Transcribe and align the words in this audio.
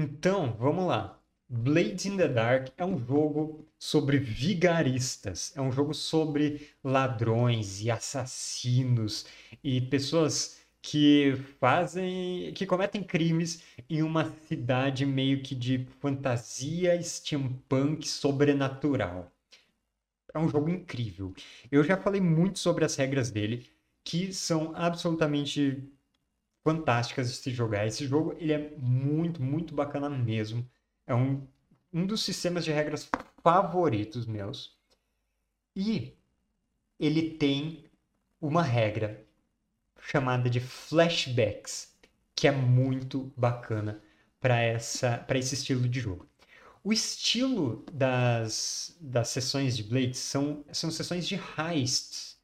Então, 0.00 0.56
vamos 0.60 0.86
lá. 0.86 1.20
Blades 1.48 2.06
in 2.06 2.16
the 2.16 2.28
Dark 2.28 2.68
é 2.76 2.84
um 2.84 3.04
jogo 3.04 3.66
sobre 3.76 4.16
vigaristas, 4.16 5.52
é 5.56 5.60
um 5.60 5.72
jogo 5.72 5.92
sobre 5.92 6.68
ladrões 6.84 7.82
e 7.82 7.90
assassinos 7.90 9.26
e 9.64 9.80
pessoas 9.80 10.60
que 10.80 11.34
fazem, 11.58 12.52
que 12.54 12.64
cometem 12.64 13.02
crimes 13.02 13.64
em 13.90 14.04
uma 14.04 14.32
cidade 14.46 15.04
meio 15.04 15.42
que 15.42 15.56
de 15.56 15.84
fantasia 15.98 17.02
steampunk 17.02 18.06
sobrenatural. 18.06 19.32
É 20.32 20.38
um 20.38 20.48
jogo 20.48 20.70
incrível. 20.70 21.34
Eu 21.72 21.82
já 21.82 21.96
falei 21.96 22.20
muito 22.20 22.60
sobre 22.60 22.84
as 22.84 22.94
regras 22.94 23.32
dele, 23.32 23.66
que 24.04 24.32
são 24.32 24.70
absolutamente 24.76 25.82
fantásticas 26.68 27.30
de 27.30 27.36
se 27.38 27.50
jogar. 27.50 27.86
Esse 27.86 28.06
jogo 28.06 28.36
ele 28.38 28.52
é 28.52 28.76
muito, 28.76 29.42
muito 29.42 29.74
bacana 29.74 30.10
mesmo. 30.10 30.68
É 31.06 31.14
um, 31.14 31.46
um 31.90 32.04
dos 32.06 32.22
sistemas 32.22 32.62
de 32.62 32.70
regras 32.70 33.08
favoritos 33.42 34.26
meus. 34.26 34.76
E 35.74 36.14
ele 37.00 37.30
tem 37.30 37.84
uma 38.38 38.62
regra 38.62 39.26
chamada 39.98 40.50
de 40.50 40.60
flashbacks, 40.60 41.96
que 42.36 42.46
é 42.46 42.52
muito 42.52 43.32
bacana 43.34 44.02
para 44.38 44.60
essa 44.60 45.16
para 45.16 45.38
esse 45.38 45.54
estilo 45.54 45.88
de 45.88 46.00
jogo. 46.00 46.28
O 46.84 46.92
estilo 46.92 47.82
das, 47.90 48.94
das 49.00 49.28
sessões 49.28 49.74
de 49.74 49.84
Blades 49.84 50.18
são, 50.18 50.64
são 50.70 50.90
sessões 50.90 51.26
de 51.26 51.40
heists. 51.56 52.36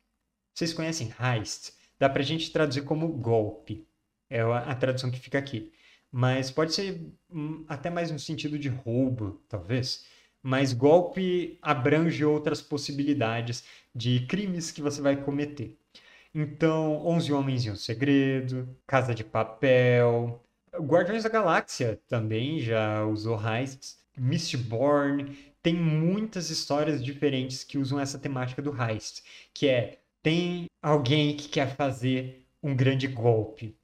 Vocês 0.54 0.72
conhecem 0.72 1.12
heist? 1.20 1.74
Dá 1.98 2.08
pra 2.08 2.22
gente 2.22 2.50
traduzir 2.50 2.84
como 2.84 3.08
golpe. 3.08 3.86
É 4.34 4.40
a, 4.40 4.74
tradução 4.74 5.12
que 5.12 5.20
fica 5.20 5.38
aqui. 5.38 5.72
Mas 6.10 6.50
pode 6.50 6.74
ser 6.74 7.00
hum, 7.30 7.64
até 7.68 7.88
mais 7.88 8.10
no 8.10 8.18
sentido 8.18 8.58
de 8.58 8.68
roubo, 8.68 9.40
talvez. 9.48 10.06
Mas 10.42 10.72
golpe 10.72 11.56
abrange 11.62 12.24
outras 12.24 12.60
possibilidades 12.60 13.64
de 13.94 14.26
crimes 14.26 14.72
que 14.72 14.82
você 14.82 15.00
vai 15.00 15.16
cometer. 15.16 15.78
Então, 16.34 17.06
11 17.06 17.32
Homens 17.32 17.64
e 17.64 17.70
um 17.70 17.76
Segredo, 17.76 18.68
Casa 18.88 19.14
de 19.14 19.22
Papel, 19.22 20.44
Guardiões 20.80 21.22
da 21.22 21.28
Galáxia 21.28 22.00
também 22.08 22.58
já 22.58 23.04
usou 23.04 23.38
heists. 23.38 24.02
Mistborn, 24.16 25.36
tem 25.62 25.74
muitas 25.74 26.50
histórias 26.50 27.04
diferentes 27.04 27.62
que 27.62 27.78
usam 27.78 28.00
essa 28.00 28.18
temática 28.18 28.60
do 28.60 28.74
heist, 28.82 29.22
que 29.52 29.68
é 29.68 29.98
tem 30.22 30.66
alguém 30.82 31.36
que 31.36 31.48
quer 31.48 31.76
fazer 31.76 32.44
um 32.62 32.74
grande 32.74 33.06
golpe. 33.06 33.76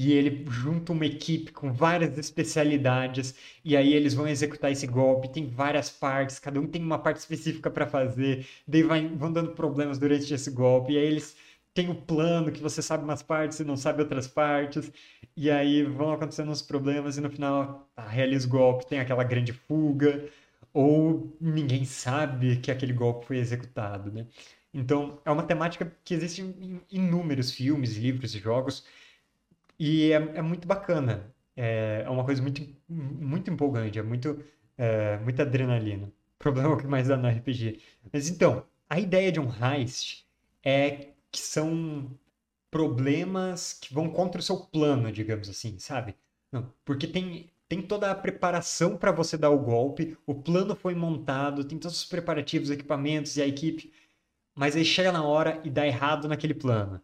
E 0.00 0.12
ele 0.12 0.44
junta 0.48 0.92
uma 0.92 1.04
equipe 1.04 1.50
com 1.50 1.72
várias 1.72 2.16
especialidades, 2.16 3.34
e 3.64 3.76
aí 3.76 3.92
eles 3.92 4.14
vão 4.14 4.28
executar 4.28 4.70
esse 4.70 4.86
golpe. 4.86 5.28
Tem 5.28 5.48
várias 5.48 5.90
partes, 5.90 6.38
cada 6.38 6.60
um 6.60 6.68
tem 6.68 6.80
uma 6.80 7.00
parte 7.00 7.16
específica 7.16 7.68
para 7.68 7.84
fazer, 7.84 8.46
daí 8.66 8.84
vai, 8.84 9.08
vão 9.08 9.32
dando 9.32 9.52
problemas 9.52 9.98
durante 9.98 10.32
esse 10.32 10.50
golpe, 10.52 10.92
e 10.92 10.98
aí 10.98 11.04
eles 11.04 11.36
tem 11.74 11.90
o 11.90 11.94
plano 11.96 12.52
que 12.52 12.60
você 12.62 12.80
sabe 12.80 13.02
umas 13.04 13.22
partes 13.22 13.58
e 13.60 13.64
não 13.64 13.76
sabe 13.76 14.00
outras 14.02 14.28
partes, 14.28 14.90
e 15.36 15.50
aí 15.50 15.82
vão 15.82 16.12
acontecendo 16.12 16.50
uns 16.50 16.62
problemas 16.62 17.16
e 17.16 17.20
no 17.20 17.30
final 17.30 17.88
ah, 17.96 18.08
realiza 18.08 18.46
o 18.46 18.50
golpe, 18.50 18.86
tem 18.86 19.00
aquela 19.00 19.24
grande 19.24 19.52
fuga, 19.52 20.28
ou 20.72 21.36
ninguém 21.40 21.84
sabe 21.84 22.58
que 22.58 22.70
aquele 22.70 22.92
golpe 22.92 23.26
foi 23.26 23.38
executado, 23.38 24.12
né? 24.12 24.26
Então, 24.72 25.20
é 25.24 25.30
uma 25.30 25.42
temática 25.42 25.90
que 26.04 26.14
existe 26.14 26.42
em 26.42 26.80
inúmeros 26.90 27.50
filmes, 27.52 27.96
livros 27.96 28.34
e 28.34 28.38
jogos, 28.38 28.84
e 29.78 30.12
é, 30.12 30.16
é 30.16 30.42
muito 30.42 30.66
bacana. 30.66 31.34
É, 31.56 32.02
é 32.06 32.10
uma 32.10 32.24
coisa 32.24 32.40
muito, 32.42 32.62
muito 32.88 33.50
empolgante, 33.50 33.98
é 33.98 34.02
muito, 34.02 34.42
é, 34.76 35.18
muita 35.18 35.42
adrenalina. 35.42 36.12
Problema 36.38 36.76
que 36.78 36.86
mais 36.86 37.08
dá 37.08 37.16
no 37.16 37.28
RPG. 37.28 37.80
Mas 38.12 38.28
então, 38.28 38.64
a 38.88 38.98
ideia 39.00 39.32
de 39.32 39.40
um 39.40 39.48
heist 39.50 40.24
é 40.64 41.08
que 41.30 41.40
são 41.40 42.10
problemas 42.70 43.72
que 43.72 43.92
vão 43.92 44.08
contra 44.10 44.40
o 44.40 44.44
seu 44.44 44.58
plano, 44.58 45.10
digamos 45.10 45.48
assim, 45.48 45.78
sabe? 45.78 46.14
Não, 46.52 46.72
porque 46.84 47.06
tem, 47.06 47.50
tem 47.68 47.82
toda 47.82 48.10
a 48.10 48.14
preparação 48.14 48.96
para 48.96 49.12
você 49.12 49.36
dar 49.36 49.50
o 49.50 49.58
golpe, 49.58 50.16
o 50.26 50.34
plano 50.34 50.76
foi 50.76 50.94
montado, 50.94 51.64
tem 51.64 51.78
todos 51.78 51.98
os 51.98 52.04
preparativos, 52.04 52.70
equipamentos 52.70 53.36
e 53.36 53.42
a 53.42 53.46
equipe, 53.46 53.92
mas 54.54 54.76
aí 54.76 54.84
chega 54.84 55.12
na 55.12 55.24
hora 55.24 55.60
e 55.64 55.70
dá 55.70 55.86
errado 55.86 56.28
naquele 56.28 56.54
plano. 56.54 57.00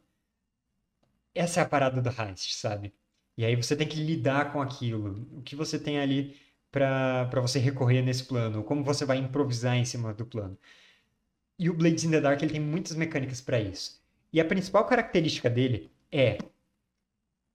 Essa 1.35 1.61
é 1.61 1.63
a 1.63 1.69
parada 1.69 2.01
do 2.01 2.09
heist, 2.09 2.55
sabe? 2.55 2.95
E 3.37 3.45
aí 3.45 3.57
você 3.57 3.75
tem 3.75 3.89
que 3.89 3.97
lidar 3.97 4.53
com 4.53 4.63
aquilo. 4.63 5.27
O 5.33 5.43
que 5.43 5.57
você 5.57 5.79
tem 5.79 5.99
ali 5.99 6.37
para 6.71 7.41
você 7.41 7.59
recorrer 7.59 8.03
nesse 8.03 8.25
plano? 8.25 8.63
Como 8.63 8.85
você 8.85 9.05
vai 9.05 9.19
improvisar 9.19 9.77
em 9.77 9.85
cima 9.85 10.15
do 10.15 10.25
plano? 10.25 10.57
E 11.59 11.71
o 11.71 11.75
Blades 11.75 12.05
in 12.05 12.11
the 12.11 12.21
Dark 12.21 12.43
ele 12.43 12.53
tem 12.53 12.61
muitas 12.61 12.97
mecânicas 12.97 13.41
para 13.41 13.61
isso. 13.61 14.01
E 14.33 14.41
a 14.41 14.45
principal 14.45 14.85
característica 14.87 15.49
dele 15.49 15.91
é 16.11 16.39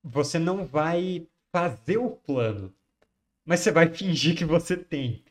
você 0.03 0.39
não 0.39 0.65
vai 0.65 1.27
fazer 1.51 1.97
o 1.97 2.11
plano, 2.11 2.73
mas 3.45 3.59
você 3.59 3.71
vai 3.71 3.89
fingir 3.93 4.35
que 4.35 4.45
você 4.45 4.77
tem. 4.77 5.23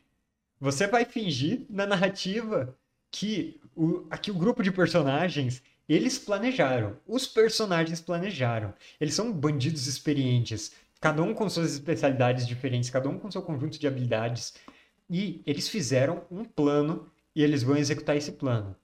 Você 0.59 0.85
vai 0.87 1.05
fingir 1.05 1.65
na 1.69 1.87
narrativa 1.87 2.77
que 3.09 3.59
o, 3.75 4.05
aqui 4.09 4.29
o 4.29 4.35
grupo 4.35 4.61
de 4.61 4.71
personagens 4.71 5.63
eles 5.95 6.19
planejaram. 6.19 6.97
Os 7.07 7.25
personagens 7.25 7.99
planejaram. 7.99 8.73
Eles 8.99 9.15
são 9.15 9.33
bandidos 9.33 9.87
experientes, 9.87 10.71
cada 11.01 11.23
um 11.23 11.33
com 11.33 11.49
suas 11.49 11.73
especialidades 11.73 12.47
diferentes, 12.47 12.89
cada 12.89 13.09
um 13.09 13.17
com 13.17 13.31
seu 13.31 13.41
conjunto 13.41 13.79
de 13.79 13.87
habilidades. 13.87 14.53
E 15.09 15.41
eles 15.45 15.67
fizeram 15.67 16.23
um 16.29 16.45
plano 16.45 17.09
e 17.35 17.41
eles 17.41 17.63
vão 17.63 17.75
executar 17.75 18.15
esse 18.15 18.33
plano. 18.33 18.75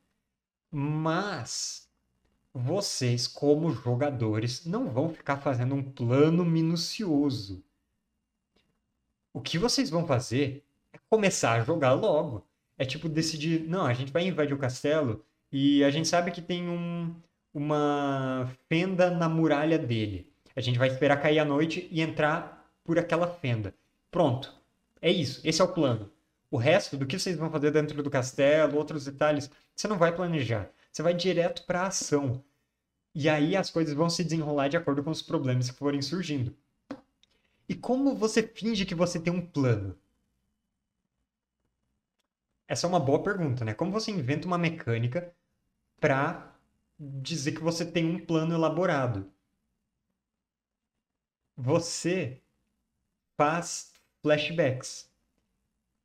Mas 0.72 1.88
vocês, 2.52 3.28
como 3.28 3.72
jogadores, 3.72 4.66
não 4.66 4.90
vão 4.90 5.10
ficar 5.10 5.38
fazendo 5.38 5.76
um 5.76 5.84
plano 5.84 6.44
minucioso. 6.44 7.64
O 9.32 9.42
que 9.42 9.60
vocês 9.60 9.90
vão 9.90 10.08
fazer 10.08 10.66
é 10.92 10.98
começar 11.10 11.54
a 11.54 11.64
jogar 11.64 11.94
logo. 11.94 12.48
É 12.78 12.86
tipo 12.86 13.08
decidir, 13.08 13.68
não, 13.68 13.86
a 13.86 13.94
gente 13.94 14.12
vai 14.12 14.26
invadir 14.26 14.54
o 14.54 14.58
castelo 14.58 15.24
e 15.58 15.86
a 15.86 15.90
gente 15.90 16.10
sabe 16.10 16.32
que 16.32 16.42
tem 16.42 16.68
um, 16.68 17.16
uma 17.54 18.52
fenda 18.68 19.10
na 19.10 19.30
muralha 19.30 19.80
dele. 19.80 20.30
A 20.54 20.60
gente 20.60 20.78
vai 20.78 20.90
esperar 20.90 21.22
cair 21.22 21.40
a 21.40 21.46
noite 21.46 21.88
e 21.90 22.02
entrar 22.02 22.70
por 22.84 23.00
aquela 23.00 23.26
fenda. 23.26 23.74
Pronto. 24.12 24.54
É 25.02 25.10
isso. 25.10 25.40
Esse 25.48 25.62
é 25.62 25.64
o 25.64 25.74
plano. 25.74 26.12
O 26.52 26.58
resto 26.58 26.98
do 26.98 27.06
que 27.06 27.18
vocês 27.18 27.38
vão 27.38 27.50
fazer 27.50 27.72
dentro 27.72 28.04
do 28.04 28.10
castelo, 28.10 28.78
outros 28.78 29.06
detalhes, 29.06 29.50
você 29.74 29.88
não 29.88 29.98
vai 29.98 30.14
planejar. 30.14 30.70
Você 30.92 31.02
vai 31.02 31.14
direto 31.14 31.66
para 31.66 31.84
a 31.84 31.88
ação. 31.88 32.44
E 33.14 33.30
aí 33.30 33.56
as 33.56 33.70
coisas 33.70 33.94
vão 33.94 34.10
se 34.10 34.26
desenrolar 34.26 34.68
de 34.68 34.76
acordo 34.76 35.06
com 35.06 35.12
os 35.12 35.22
problemas 35.22 35.72
que 35.72 35.78
forem 35.78 36.02
surgindo. 36.02 36.54
E 37.70 37.74
como 37.74 38.14
você 38.14 38.44
finge 38.44 38.86
que 38.86 38.94
você 38.94 39.22
tem 39.22 39.32
um 39.32 39.40
plano? 39.40 39.98
Essa 42.68 42.88
é 42.88 42.90
uma 42.90 43.00
boa 43.00 43.24
pergunta, 43.24 43.64
né? 43.64 43.74
Como 43.74 43.94
você 43.94 44.12
inventa 44.12 44.46
uma 44.46 44.58
mecânica 44.58 45.34
para 46.00 46.56
dizer 47.00 47.54
que 47.54 47.62
você 47.62 47.86
tem 47.86 48.06
um 48.06 48.26
plano 48.26 48.54
elaborado? 48.54 49.32
Você 51.58 52.42
faz 53.38 53.94
flashbacks. 54.22 55.10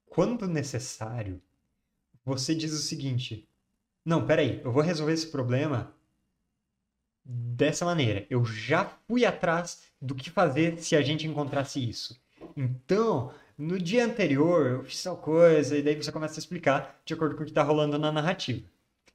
Quando 0.07 0.47
necessário, 0.47 1.41
você 2.25 2.55
diz 2.55 2.73
o 2.73 2.79
seguinte: 2.79 3.49
não, 4.05 4.27
peraí, 4.27 4.61
eu 4.65 4.73
vou 4.73 4.83
resolver 4.83 5.13
esse 5.13 5.27
problema 5.27 5.95
dessa 7.25 7.85
maneira. 7.85 8.27
Eu 8.31 8.45
já 8.45 8.85
fui 9.07 9.25
atrás 9.25 9.83
do 10.01 10.15
que 10.15 10.31
fazer 10.31 10.79
se 10.79 10.97
a 10.97 11.03
gente 11.03 11.27
encontrasse 11.27 11.87
isso. 11.89 12.21
Então, 12.57 13.33
no 13.57 13.79
dia 13.79 14.05
anterior, 14.05 14.67
eu 14.67 14.85
fiz 14.85 15.03
tal 15.03 15.17
coisa, 15.17 15.77
e 15.77 15.83
daí 15.83 15.95
você 15.95 16.11
começa 16.11 16.37
a 16.37 16.39
explicar 16.39 17.01
de 17.05 17.15
acordo 17.15 17.37
com 17.37 17.43
o 17.43 17.45
que 17.45 17.51
está 17.51 17.63
rolando 17.63 17.99
na 17.99 18.11
narrativa. 18.11 18.67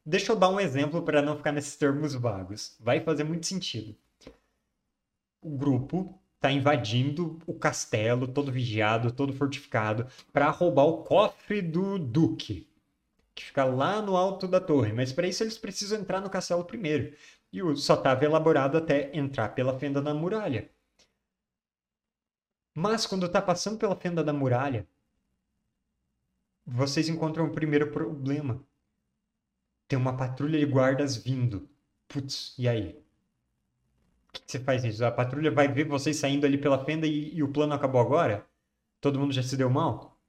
Deixa 0.05 0.31
eu 0.31 0.35
dar 0.35 0.49
um 0.49 0.59
exemplo 0.59 1.01
para 1.01 1.21
não 1.21 1.35
ficar 1.35 1.51
nesses 1.51 1.75
termos 1.75 2.13
vagos. 2.13 2.75
Vai 2.79 2.99
fazer 2.99 3.23
muito 3.23 3.45
sentido. 3.45 3.95
O 5.41 5.57
grupo 5.57 6.19
está 6.35 6.51
invadindo 6.51 7.39
o 7.47 7.53
castelo, 7.53 8.27
todo 8.27 8.51
vigiado, 8.51 9.11
todo 9.11 9.33
fortificado, 9.33 10.07
para 10.31 10.49
roubar 10.49 10.85
o 10.85 11.03
cofre 11.03 11.61
do 11.61 11.97
Duque 11.97 12.67
que 13.35 13.43
fica 13.43 13.65
lá 13.65 14.01
no 14.01 14.15
alto 14.15 14.47
da 14.47 14.61
torre, 14.61 14.93
mas 14.93 15.11
para 15.11 15.27
isso 15.27 15.43
eles 15.43 15.57
precisam 15.57 15.99
entrar 15.99 16.21
no 16.21 16.29
castelo 16.29 16.63
primeiro. 16.63 17.15
E 17.51 17.59
só 17.75 17.95
estava 17.95 18.23
elaborado 18.23 18.77
até 18.77 19.15
entrar 19.15 19.49
pela 19.49 19.77
fenda 19.77 20.01
da 20.01 20.13
muralha. 20.13 20.71
Mas 22.73 23.05
quando 23.05 23.25
está 23.25 23.41
passando 23.41 23.77
pela 23.77 23.95
fenda 23.95 24.23
da 24.23 24.33
muralha, 24.33 24.87
vocês 26.65 27.09
encontram 27.09 27.45
o 27.45 27.51
primeiro 27.51 27.91
problema. 27.91 28.63
Tem 29.87 29.97
uma 29.97 30.17
patrulha 30.17 30.59
de 30.59 30.65
guardas 30.65 31.15
vindo. 31.15 31.69
Putz, 32.07 32.55
e 32.57 32.67
aí? 32.67 33.03
O 34.29 34.33
que, 34.33 34.41
você 34.45 34.59
faz 34.59 34.83
isso? 34.83 35.05
A 35.05 35.11
patrulha 35.11 35.51
vai 35.51 35.67
ver 35.67 35.87
vocês 35.87 36.17
saindo 36.17 36.45
ali 36.45 36.57
pela 36.57 36.83
fenda 36.83 37.07
e, 37.07 37.33
e 37.35 37.43
o 37.43 37.51
plano 37.51 37.73
acabou 37.73 38.01
agora? 38.01 38.45
Todo 38.99 39.19
mundo 39.19 39.33
já 39.33 39.43
se 39.43 39.55
deu 39.55 39.69
mal? 39.69 40.19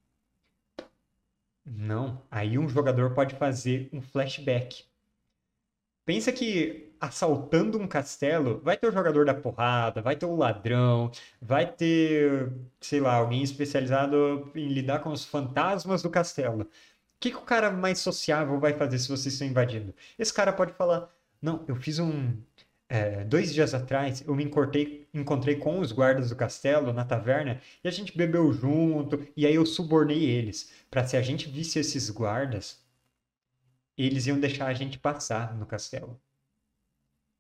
Não. 1.65 2.23
Aí 2.31 2.59
um 2.59 2.69
jogador 2.69 3.15
pode 3.15 3.35
fazer 3.35 3.89
um 3.93 4.01
flashback. 4.01 4.85
Pensa 6.05 6.33
que 6.33 6.93
assaltando 7.01 7.79
um 7.79 7.87
castelo, 7.87 8.61
vai 8.63 8.77
ter 8.77 8.89
o 8.89 8.93
jogador 8.93 9.27
da 9.27 9.35
porrada, 9.35 10.01
vai 10.01 10.17
ter 10.17 10.27
o 10.27 10.37
ladrão, 10.37 11.11
vai 11.41 11.71
ter, 11.71 12.53
sei 12.81 13.01
lá, 13.01 13.15
alguém 13.15 13.43
especializado 13.43 14.51
em 14.55 14.69
lidar 14.69 15.01
com 15.01 15.11
os 15.11 15.25
fantasmas 15.25 16.03
do 16.03 16.11
castelo. 16.11 16.69
Que, 17.21 17.31
que 17.31 17.37
o 17.37 17.43
cara 17.43 17.71
mais 17.71 17.99
sociável 17.99 18.59
vai 18.61 18.75
fazer 18.75 18.99
se 18.99 19.09
vocês 19.09 19.35
estão 19.35 19.49
invadindo? 19.49 19.95
Esse 20.19 20.33
cara 20.33 20.53
pode 20.53 20.73
falar: 20.75 21.11
Não, 21.41 21.65
eu 21.69 21.77
fiz 21.77 21.99
um. 21.99 22.37
É, 22.89 23.25
dois 23.25 23.53
dias 23.53 23.75
atrás 23.75 24.23
eu 24.27 24.35
me 24.35 24.45
encontrei, 24.45 25.09
encontrei 25.13 25.57
com 25.57 25.81
os 25.81 25.91
guardas 25.91 26.31
do 26.31 26.37
castelo 26.37 26.93
na 26.93 27.05
taverna 27.05 27.61
e 27.83 27.89
a 27.89 27.91
gente 27.91 28.17
bebeu 28.17 28.53
junto 28.53 29.27
e 29.37 29.45
aí 29.45 29.57
eu 29.57 29.67
subornei 29.67 30.25
eles 30.25 30.73
para 30.89 31.05
se 31.05 31.17
a 31.17 31.23
gente 31.23 31.49
visse 31.49 31.81
esses 31.81 32.09
guardas 32.11 32.87
eles 33.97 34.27
iam 34.27 34.39
deixar 34.39 34.67
a 34.67 34.75
gente 34.75 34.99
passar 34.99 35.55
no 35.55 35.67
castelo. 35.67 36.21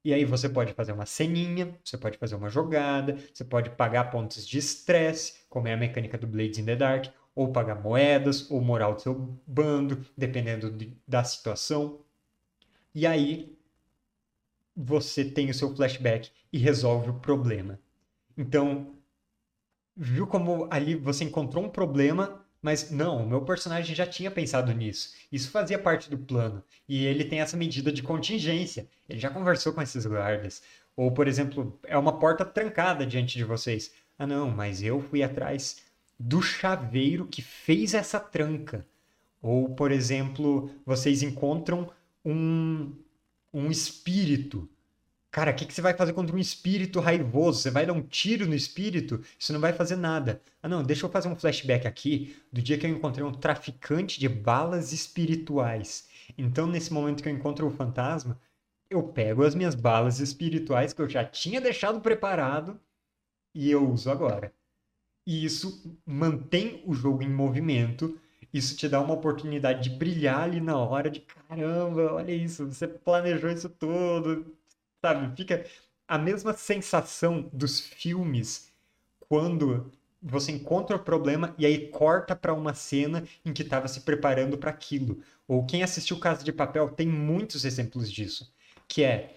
E 0.05 0.14
aí 0.14 0.25
você 0.25 0.49
pode 0.49 0.72
fazer 0.72 0.93
uma 0.93 1.05
ceninha, 1.05 1.76
você 1.84 1.99
pode 1.99 2.17
fazer 2.17 2.37
uma 2.37 2.49
jogada, 2.49 3.19
você 3.34 3.44
pode 3.44 3.70
pagar 3.70 4.11
pontos 4.11 4.46
de 4.46 4.58
estresse, 4.58 5.40
como 5.50 5.69
é 5.69 5.75
a 5.75 5.76
mecânica 5.76 6.17
do 6.17 6.26
Blades 6.26 6.58
in 6.58 6.64
the 6.64 6.76
Dark, 6.76 7.06
ou 7.37 7.53
pagar 7.53 7.81
moedas, 7.81 8.50
ou 8.50 8.61
moral 8.61 8.94
do 8.94 9.03
seu 9.03 9.15
bando, 9.47 10.05
dependendo 10.17 10.71
de, 10.73 10.93
da 11.06 11.23
situação. 11.23 12.00
E 12.93 13.06
aí 13.06 13.56
você 14.75 15.25
tem 15.25 15.50
o 15.50 15.55
seu 15.55 15.75
flashback 15.77 16.33
e 16.53 16.59
resolve 16.59 17.11
o 17.11 17.21
problema. 17.21 17.79
Então, 18.37 18.97
viu 19.97 20.27
como 20.27 20.67
ali 20.71 20.97
você 20.97 21.23
encontrou 21.23 21.65
um 21.65 21.69
problema 21.71 22.44
mas 22.67 22.91
não, 22.91 23.23
o 23.23 23.29
meu 23.29 23.43
personagem 23.43 23.94
já 23.94 24.05
tinha 24.05 24.29
pensado 24.29 24.73
nisso. 24.73 25.15
Isso 25.31 25.53
fazia 25.53 25.79
parte 25.79 26.11
do 26.11 26.19
plano. 26.19 26.65
E 26.89 27.05
ele 27.06 27.25
tem 27.25 27.41
essa 27.41 27.56
medida 27.56 27.93
de 27.93 28.03
contingência. 28.03 28.89
Ele 29.09 29.21
já 29.21 29.31
conversou 29.31 29.73
com 29.73 29.81
esses 29.81 30.05
guardas. 30.05 30.62
Ou, 30.97 31.12
por 31.12 31.29
exemplo, 31.29 31.79
é 31.85 31.97
uma 31.97 32.19
porta 32.19 32.44
trancada 32.44 33.06
diante 33.06 33.39
de 33.39 33.44
vocês. 33.44 33.93
Ah, 34.19 34.27
não, 34.27 34.50
mas 34.50 34.82
eu 34.82 35.00
fui 35.00 35.23
atrás 35.23 35.77
do 36.19 36.41
chaveiro 36.43 37.27
que 37.27 37.43
fez 37.43 37.95
essa 37.95 38.19
tranca. 38.21 38.87
Ou, 39.43 39.71
por 39.71 39.93
exemplo, 39.93 40.71
vocês 40.85 41.23
encontram 41.23 41.91
um, 42.25 42.93
um 43.53 43.71
espírito 43.71 44.69
Cara, 45.37 45.51
o 45.51 45.55
que, 45.55 45.67
que 45.67 45.75
você 45.75 45.83
vai 45.83 45.93
fazer 45.93 46.15
contra 46.15 46.35
um 46.35 46.39
espírito 46.39 46.99
raivoso? 46.99 47.61
Você 47.61 47.71
vai 47.71 47.85
dar 47.85 47.93
um 47.93 48.01
tiro 48.01 48.47
no 48.47 48.55
espírito? 48.55 49.23
Isso 49.39 49.53
não 49.53 49.61
vai 49.61 49.71
fazer 49.75 49.95
nada. 49.95 50.41
Ah, 50.63 50.69
não, 50.69 50.83
deixa 50.83 51.05
eu 51.05 51.11
fazer 51.11 51.29
um 51.29 51.37
flashback 51.37 51.87
aqui 51.87 52.35
do 52.51 52.63
dia 52.63 52.79
que 52.79 52.87
eu 52.87 52.91
encontrei 52.91 53.23
um 53.23 53.33
traficante 53.33 54.19
de 54.19 54.31
balas 54.31 54.95
espirituais. 54.95 56.09
Então, 56.39 56.67
nesse 56.67 56.91
momento 56.91 57.23
que 57.23 57.29
eu 57.29 57.35
encontro 57.35 57.67
o 57.67 57.71
fantasma, 57.71 58.41
eu 58.89 59.03
pego 59.03 59.45
as 59.45 59.55
minhas 59.55 59.75
balas 59.75 60.21
espirituais 60.21 60.95
que 60.95 61.03
eu 61.03 61.09
já 61.09 61.23
tinha 61.23 61.61
deixado 61.61 62.01
preparado 62.01 62.81
e 63.55 63.71
eu 63.71 63.93
uso 63.93 64.11
agora. 64.11 64.55
E 65.26 65.44
isso 65.44 65.99
mantém 66.06 66.82
o 66.87 66.94
jogo 66.94 67.23
em 67.23 67.28
movimento. 67.28 68.19
Isso 68.52 68.76
te 68.76 68.88
dá 68.88 69.00
uma 69.00 69.14
oportunidade 69.14 69.88
de 69.88 69.96
brilhar 69.96 70.43
ali 70.43 70.61
na 70.61 70.78
hora 70.78 71.11
de 71.11 71.20
caramba, 71.20 72.14
olha 72.14 72.32
isso, 72.32 72.67
você 72.67 72.87
planejou 72.87 73.50
isso 73.50 73.69
tudo, 73.69 74.56
sabe? 75.02 75.37
Fica 75.37 75.67
a 76.06 76.17
mesma 76.17 76.52
sensação 76.52 77.50
dos 77.52 77.81
filmes 77.81 78.73
quando 79.28 79.90
você 80.23 80.52
encontra 80.52 80.96
o 80.96 81.02
problema 81.02 81.55
e 81.58 81.67
aí 81.67 81.88
corta 81.88 82.34
para 82.34 82.55
uma 82.55 82.75
cena 82.75 83.25
em 83.44 83.52
que 83.52 83.62
estava 83.62 83.88
se 83.88 84.00
preparando 84.00 84.56
para 84.56 84.70
aquilo. 84.70 85.20
Ou 85.46 85.67
quem 85.67 85.82
assistiu 85.82 86.19
Casa 86.19 86.44
de 86.44 86.52
Papel 86.52 86.88
tem 86.90 87.06
muitos 87.06 87.64
exemplos 87.64 88.11
disso, 88.11 88.52
que 88.88 89.02
é 89.05 89.37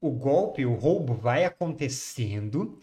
o 0.00 0.10
golpe, 0.10 0.66
o 0.66 0.74
roubo 0.74 1.14
vai 1.14 1.44
acontecendo 1.44 2.78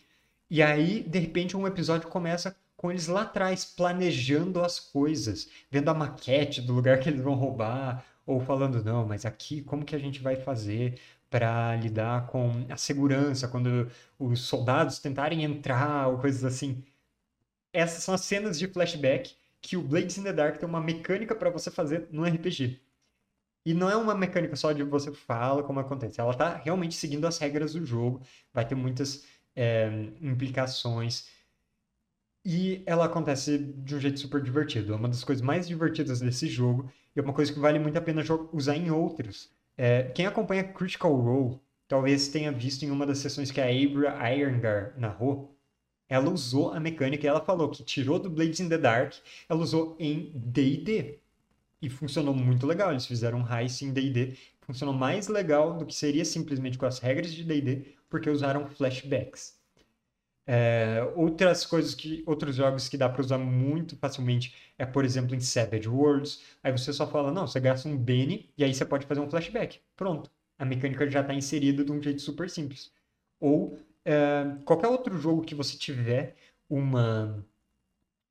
e 0.52 0.62
aí 0.62 1.02
de 1.04 1.18
repente 1.18 1.56
um 1.56 1.66
episódio 1.66 2.10
começa 2.10 2.56
com 2.76 2.92
eles 2.92 3.08
lá 3.08 3.22
atrás 3.22 3.64
planejando 3.64 4.62
as 4.62 4.80
coisas, 4.80 5.50
vendo 5.72 5.90
a 5.90 5.94
maquete 5.94 6.62
do 6.62 6.74
lugar 6.74 7.00
que 7.00 7.10
eles 7.10 7.22
vão 7.22 7.36
roubar, 7.36 8.06
ou 8.26 8.42
falando 8.42 8.84
não, 8.84 9.08
mas 9.08 9.26
aqui 9.26 9.62
como 9.62 9.86
que 9.86 9.96
a 9.96 10.00
gente 10.00 10.20
vai 10.22 10.36
fazer 10.36 11.00
para 11.30 11.76
lidar 11.78 12.28
com 12.28 12.66
a 12.70 12.76
segurança, 12.78 13.48
quando 13.48 13.90
os 14.20 14.42
soldados 14.42 15.00
tentarem 15.00 15.44
entrar 15.44 16.08
ou 16.10 16.18
coisas 16.20 16.44
assim. 16.44 16.84
Essas 17.74 18.04
são 18.04 18.14
as 18.14 18.22
cenas 18.22 18.60
de 18.60 18.68
flashback 18.68 19.36
que 19.62 19.78
o 19.78 19.82
Blades 19.82 20.18
in 20.18 20.24
the 20.24 20.34
Dark 20.34 20.58
tem 20.58 20.68
uma 20.68 20.82
mecânica 20.82 21.36
para 21.36 21.50
você 21.50 21.72
fazer 21.72 22.10
no 22.12 22.26
RPG. 22.26 22.82
E 23.66 23.74
não 23.74 23.90
é 23.90 23.96
uma 23.96 24.16
mecânica 24.16 24.56
só 24.56 24.72
de 24.72 24.84
você 24.84 25.12
fala 25.12 25.64
como 25.64 25.80
acontece. 25.80 26.20
Ela 26.20 26.32
está 26.32 26.56
realmente 26.58 26.96
seguindo 26.96 27.28
as 27.28 27.38
regras 27.38 27.74
do 27.74 27.86
jogo. 27.86 28.22
Vai 28.54 28.68
ter 28.68 28.76
muitas 28.76 29.24
é, 29.56 29.90
implicações. 30.22 31.28
E 32.44 32.82
ela 32.86 33.06
acontece 33.06 33.58
de 33.58 33.96
um 33.96 34.00
jeito 34.00 34.20
super 34.20 34.42
divertido. 34.42 34.94
É 34.94 34.96
uma 34.96 35.08
das 35.08 35.24
coisas 35.24 35.44
mais 35.44 35.68
divertidas 35.68 36.20
desse 36.20 36.48
jogo. 36.48 36.92
E 37.16 37.20
é 37.20 37.24
uma 37.24 37.34
coisa 37.34 37.54
que 37.54 37.60
vale 37.60 37.78
muito 37.78 37.98
a 37.98 38.02
pena 38.02 38.24
usar 38.52 38.76
em 38.76 38.90
outros. 38.90 39.52
É, 39.78 40.04
quem 40.04 40.26
acompanha 40.26 40.64
Critical 40.64 41.16
Role 41.16 41.60
talvez 41.88 42.30
tenha 42.30 42.52
visto 42.52 42.84
em 42.84 42.92
uma 42.92 43.06
das 43.06 43.18
sessões 43.18 43.52
que 43.52 43.60
a 43.60 43.66
Abra 43.66 44.34
Irongar 44.34 44.94
narrou. 44.98 45.56
Ela 46.08 46.30
usou 46.30 46.72
a 46.72 46.80
mecânica 46.80 47.26
e 47.26 47.28
ela 47.28 47.42
falou 47.42 47.70
que 47.70 47.84
tirou 47.84 48.20
do 48.20 48.30
Blades 48.30 48.60
in 48.60 48.70
the 48.70 48.78
Dark, 48.78 49.14
ela 49.48 49.62
usou 49.62 49.96
em 50.00 50.32
D&D. 50.34 51.20
E 51.82 51.90
funcionou 51.90 52.34
muito 52.34 52.68
legal. 52.68 52.92
Eles 52.92 53.06
fizeram 53.06 53.40
um 53.40 53.54
heist 53.54 53.82
em 53.82 53.92
D&D. 53.92 54.38
Funcionou 54.72 54.96
mais 54.96 55.28
legal 55.28 55.78
do 55.78 55.86
que 55.86 55.94
seria 55.94 56.24
simplesmente 56.24 56.78
com 56.78 56.86
as 56.86 57.00
regras 57.00 57.34
de 57.34 57.44
D&D, 57.44 57.94
porque 58.10 58.30
usaram 58.30 58.66
flashbacks. 58.66 59.60
É, 60.48 61.04
outras 61.16 61.66
coisas 61.66 61.94
que 61.94 62.24
outros 62.26 62.56
jogos 62.56 62.88
que 62.88 62.98
dá 62.98 63.10
para 63.10 63.22
usar 63.22 63.38
muito 63.38 63.98
facilmente 63.98 64.56
é, 64.78 64.86
por 64.86 65.04
exemplo, 65.04 65.36
em 65.36 65.42
Savage 65.42 65.90
Worlds. 65.90 66.42
Aí 66.64 66.72
você 66.72 66.94
só 66.94 67.06
fala, 67.06 67.34
não, 67.34 67.48
você 67.48 67.60
gasta 67.60 67.90
um 67.90 67.98
Benny 67.98 68.50
e 68.58 68.64
aí 68.64 68.74
você 68.74 68.86
pode 68.86 69.06
fazer 69.06 69.20
um 69.20 69.30
flashback. 69.30 69.82
Pronto. 69.96 70.32
A 70.58 70.64
mecânica 70.64 71.10
já 71.10 71.20
está 71.20 71.34
inserida 71.34 71.84
de 71.84 71.92
um 71.92 72.02
jeito 72.02 72.22
super 72.22 72.50
simples. 72.50 72.94
Ou 73.42 73.78
é, 74.06 74.56
qualquer 74.64 74.88
outro 74.88 75.18
jogo 75.18 75.42
que 75.42 75.54
você 75.54 75.78
tiver 75.78 76.38
uma 76.70 77.46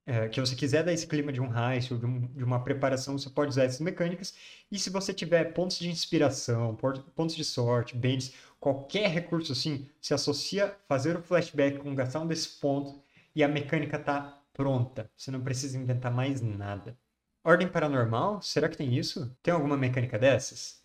é, 0.06 0.29
que 0.29 0.41
você 0.41 0.56
quiser 0.56 0.82
dar 0.82 0.93
esse 0.93 1.06
clima 1.06 1.32
de 1.32 1.41
um 1.41 1.50
heist 1.56 1.92
ou 1.92 1.99
de, 1.99 2.07
um, 2.07 2.26
de, 2.28 2.42
uma 2.45 2.62
preparação, 2.62 3.19
você 3.19 3.30
pode 3.30 3.50
usar 3.50 3.64
essas 3.64 3.80
mecânicas. 3.80 4.35
E 4.71 4.78
se 4.78 4.90
você 4.90 5.12
tiver 5.14 5.52
pontos 5.52 5.78
de 5.78 5.88
inspiração, 5.88 6.76
pontos 7.14 7.37
de 7.37 7.45
sorte, 7.45 7.97
bens, 7.97 8.35
qualquer 8.59 9.09
recurso 9.09 9.52
assim, 9.52 9.88
se 10.00 10.14
associa 10.14 10.75
fazer 10.88 11.16
o 11.16 11.23
flashback 11.23 11.78
com 11.78 11.95
gastar 11.95 12.21
um 12.21 12.26
desses 12.26 12.47
pontos 12.47 12.95
e 13.35 13.45
a 13.45 13.49
mecânica 13.49 13.97
está 13.97 14.42
pronta. 14.52 15.11
Você 15.16 15.30
não 15.30 15.40
precisa 15.40 15.78
inventar 15.78 16.12
mais 16.12 16.40
nada. 16.40 16.99
Ordem 17.45 17.69
paranormal? 17.69 18.42
Será 18.42 18.69
que 18.69 18.76
tem 18.76 18.95
isso? 18.97 19.35
Tem 19.42 19.52
alguma 19.54 19.76
mecânica 19.76 20.19
dessas? 20.19 20.83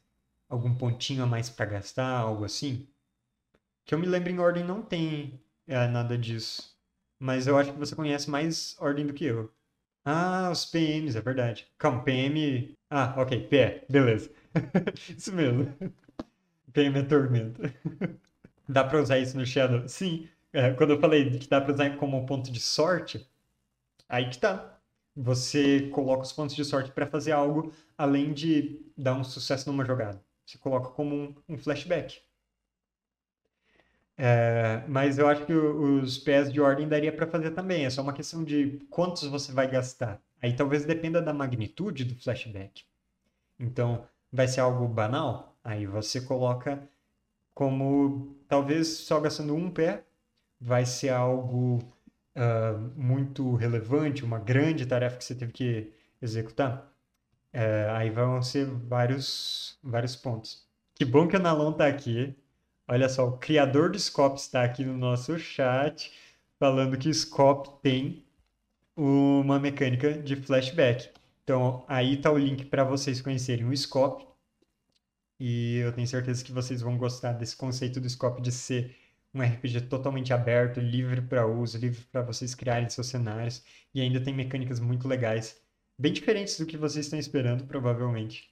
Algum 0.48 0.74
pontinho 0.75 1.24
a 1.24 1.25
mais 1.25 1.50
para 1.50 1.65
gastar, 1.65 2.07
algo 2.07 2.45
assim? 2.45 2.88
Que 3.86 3.93
eu 3.93 4.00
me 4.00 4.05
lembro 4.07 4.29
em 4.31 4.39
ordem 4.39 4.63
não 4.63 4.81
tem 4.81 5.41
é, 5.67 5.88
nada 5.88 6.17
disso. 6.17 6.75
Mas 7.19 7.48
eu 7.48 7.57
acho 7.57 7.74
que 7.74 7.79
você 7.79 7.95
conhece 7.95 8.29
mais 8.29 8.75
ordem 8.79 9.05
do 9.07 9.13
que 9.13 9.25
eu. 9.25 9.51
Ah, 10.05 10.50
os 10.51 10.65
PMs, 10.65 11.17
é 11.17 11.22
verdade. 11.22 11.67
Calma, 11.77 12.03
PM. 12.03 12.75
Ah, 12.89 13.15
ok, 13.17 13.48
PE, 13.50 13.86
beleza. 13.89 14.31
isso 15.17 15.34
mesmo. 15.34 15.74
PM 16.74 17.00
é 17.00 17.03
tormento. 17.03 17.62
dá 18.69 18.84
pra 18.84 19.01
usar 19.01 19.19
isso 19.19 19.38
no 19.38 19.45
Shadow? 19.45 19.88
Sim. 19.88 20.29
É, 20.53 20.72
quando 20.74 20.91
eu 20.93 21.00
falei 21.01 21.38
que 21.39 21.50
dá 21.50 21.62
pra 21.62 21.74
usar 21.74 21.98
como 21.98 22.25
ponto 22.25 22.51
de 22.51 22.60
sorte, 22.60 23.27
aí 24.10 24.29
que 24.29 24.38
tá. 24.38 24.72
Você 25.15 25.89
coloca 25.89 26.24
os 26.24 26.34
pontos 26.34 26.55
de 26.55 26.65
sorte 26.65 26.91
para 26.91 27.07
fazer 27.07 27.31
algo 27.31 27.74
além 27.98 28.34
de 28.34 28.81
dar 28.98 29.13
um 29.15 29.24
sucesso 29.24 29.69
numa 29.72 29.86
jogada. 29.86 30.22
Você 30.45 30.57
coloca 30.57 30.89
como 30.89 31.15
um, 31.15 31.36
um 31.50 31.57
flashback. 31.57 32.22
É, 34.17 34.84
mas 34.88 35.17
eu 35.17 35.27
acho 35.27 35.45
que 35.45 35.53
os 35.53 36.17
pés 36.17 36.51
de 36.51 36.62
ordem 36.62 36.88
daria 36.88 37.12
para 37.12 37.27
fazer 37.27 37.51
também. 37.51 37.86
É 37.86 37.89
só 37.89 38.01
uma 38.01 38.13
questão 38.13 38.43
de 38.43 38.79
quantos 38.89 39.24
você 39.27 39.51
vai 39.51 39.69
gastar. 39.69 40.22
Aí 40.41 40.55
talvez 40.55 40.86
dependa 40.86 41.22
da 41.22 41.34
magnitude 41.34 42.05
do 42.05 42.15
flashback. 42.15 42.84
Então, 43.60 44.07
vai 44.31 44.48
ser 44.48 44.62
algo 44.62 44.88
banal? 44.88 45.57
Aí 45.63 45.86
você 45.86 46.22
coloca 46.22 46.88
como 47.53 48.36
talvez 48.48 48.88
só 48.89 49.19
gastando 49.19 49.55
um 49.55 49.72
pé 49.72 50.03
vai 50.60 50.86
ser 50.86 51.10
algo 51.10 51.79
uh, 52.36 52.77
muito 52.95 53.55
relevante, 53.55 54.24
uma 54.24 54.39
grande 54.39 54.86
tarefa 54.86 55.17
que 55.17 55.25
você 55.25 55.36
teve 55.36 55.51
que 55.53 55.93
executar. 56.22 56.91
Uh, 57.53 57.91
aí 57.93 58.10
vão 58.10 58.41
ser 58.41 58.65
vários, 58.65 59.79
vários 59.84 60.15
pontos. 60.15 60.67
Que 60.93 61.05
bom 61.05 61.27
que 61.27 61.38
o 61.38 61.39
Nalon 61.39 61.72
está 61.72 61.88
aqui 61.88 62.36
Olha 62.87 63.09
só, 63.09 63.27
o 63.27 63.37
criador 63.37 63.91
do 63.91 63.99
Scope 63.99 64.39
está 64.39 64.63
aqui 64.63 64.83
no 64.85 64.95
nosso 64.97 65.37
chat, 65.39 66.11
falando 66.59 66.97
que 66.97 67.09
o 67.09 67.13
Scope 67.13 67.81
tem 67.81 68.23
uma 68.95 69.59
mecânica 69.59 70.13
de 70.13 70.35
flashback. 70.35 71.09
Então, 71.43 71.83
aí 71.87 72.17
tá 72.17 72.31
o 72.31 72.37
link 72.37 72.65
para 72.65 72.83
vocês 72.83 73.21
conhecerem 73.21 73.65
o 73.65 73.75
Scope. 73.75 74.25
E 75.39 75.77
eu 75.77 75.91
tenho 75.93 76.07
certeza 76.07 76.43
que 76.43 76.51
vocês 76.51 76.81
vão 76.81 76.97
gostar 76.97 77.33
desse 77.33 77.55
conceito 77.55 77.99
do 77.99 78.09
Scope 78.09 78.41
de 78.41 78.51
ser 78.51 78.95
um 79.33 79.41
RPG 79.41 79.81
totalmente 79.81 80.31
aberto, 80.31 80.79
livre 80.79 81.21
para 81.21 81.45
uso, 81.45 81.77
livre 81.77 82.01
para 82.11 82.21
vocês 82.21 82.55
criarem 82.55 82.87
seus 82.87 83.07
cenários. 83.07 83.63
E 83.93 84.01
ainda 84.01 84.21
tem 84.21 84.33
mecânicas 84.33 84.79
muito 84.79 85.07
legais, 85.07 85.59
bem 85.97 86.13
diferentes 86.13 86.57
do 86.57 86.65
que 86.65 86.77
vocês 86.77 87.05
estão 87.05 87.19
esperando, 87.19 87.65
provavelmente. 87.65 88.49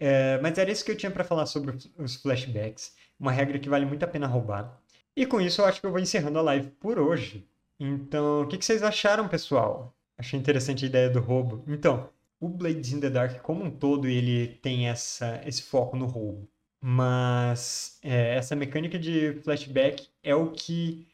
É, 0.00 0.38
mas 0.40 0.58
era 0.58 0.70
isso 0.72 0.84
que 0.84 0.90
eu 0.90 0.96
tinha 0.96 1.10
para 1.10 1.22
falar 1.22 1.46
sobre 1.46 1.76
os 1.98 2.16
flashbacks. 2.16 2.94
Uma 3.18 3.32
regra 3.32 3.58
que 3.58 3.68
vale 3.68 3.86
muito 3.86 4.02
a 4.04 4.08
pena 4.08 4.26
roubar. 4.26 4.80
E 5.16 5.26
com 5.26 5.40
isso 5.40 5.60
eu 5.60 5.66
acho 5.66 5.80
que 5.80 5.86
eu 5.86 5.90
vou 5.90 6.00
encerrando 6.00 6.38
a 6.38 6.42
live 6.42 6.70
por 6.80 6.98
hoje. 6.98 7.46
Então, 7.78 8.42
o 8.42 8.46
que, 8.48 8.58
que 8.58 8.64
vocês 8.64 8.82
acharam, 8.82 9.28
pessoal? 9.28 9.94
Achei 10.18 10.38
interessante 10.38 10.84
a 10.84 10.88
ideia 10.88 11.10
do 11.10 11.20
roubo. 11.20 11.64
Então, 11.66 12.08
o 12.40 12.48
Blades 12.48 12.92
in 12.92 13.00
the 13.00 13.10
Dark 13.10 13.40
como 13.42 13.64
um 13.64 13.70
todo, 13.70 14.08
ele 14.08 14.48
tem 14.62 14.88
essa, 14.88 15.40
esse 15.46 15.62
foco 15.62 15.96
no 15.96 16.06
roubo. 16.06 16.48
Mas 16.80 17.98
é, 18.02 18.36
essa 18.36 18.54
mecânica 18.54 18.98
de 18.98 19.40
flashback 19.42 20.08
é 20.22 20.34
o 20.34 20.50
que 20.52 21.06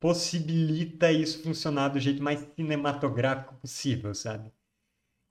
possibilita 0.00 1.10
isso 1.10 1.42
funcionar 1.42 1.88
do 1.88 1.98
jeito 2.00 2.22
mais 2.22 2.46
cinematográfico 2.56 3.54
possível, 3.56 4.14
sabe? 4.14 4.52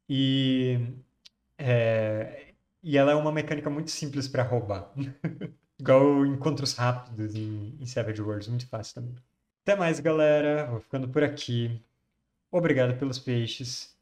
E, 0.10 0.80
é, 1.58 2.47
e 2.88 2.98
ela 2.98 3.12
é 3.12 3.16
uma 3.16 3.34
mecânica 3.34 3.70
muito 3.70 3.92
simples 3.92 4.30
para 4.30 4.44
roubar. 4.44 4.94
Igual 5.78 6.26
encontros 6.26 6.74
rápidos 6.74 7.36
em, 7.36 7.76
em 7.82 7.86
Savage 7.86 8.22
Worlds, 8.22 8.48
muito 8.48 8.66
fácil 8.66 8.96
também. 8.96 9.16
Até 9.62 9.76
mais, 9.76 10.00
galera. 10.00 10.68
Vou 10.68 10.80
ficando 10.80 11.10
por 11.10 11.22
aqui. 11.22 11.82
Obrigado 12.50 12.98
pelos 12.98 13.20
peixes. 13.20 13.94